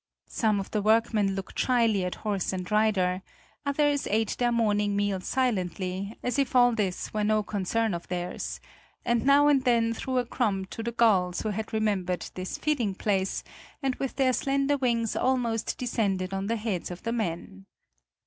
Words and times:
Some 0.31 0.59
of 0.59 0.71
the 0.71 0.81
workmen 0.81 1.35
looked 1.35 1.59
shyly 1.59 2.03
at 2.03 2.15
horse 2.25 2.51
and 2.53 2.71
rider, 2.71 3.21
others 3.67 4.07
ate 4.07 4.35
their 4.39 4.51
morning 4.51 4.95
meal 4.95 5.19
silently, 5.19 6.17
as 6.23 6.39
if 6.39 6.55
all 6.55 6.71
this 6.73 7.13
were 7.13 7.23
no 7.23 7.43
concern 7.43 7.93
of 7.93 8.07
theirs, 8.07 8.59
and 9.05 9.23
now 9.23 9.47
and 9.47 9.63
then 9.63 9.93
threw 9.93 10.17
a 10.17 10.25
crumb 10.25 10.65
to 10.71 10.81
the 10.81 10.91
gulls 10.91 11.41
who 11.41 11.49
had 11.49 11.71
remembered 11.71 12.31
this 12.33 12.57
feeding 12.57 12.95
place 12.95 13.43
and 13.83 13.93
with 13.97 14.15
their 14.15 14.33
slender 14.33 14.75
wings 14.75 15.15
almost 15.15 15.77
descended 15.77 16.33
on 16.33 16.47
the 16.47 16.57
heads 16.57 16.89
of 16.89 17.03
the 17.03 17.11
men. 17.13 17.67